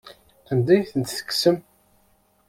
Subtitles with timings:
[0.51, 1.57] Anda ay tent-tekksem?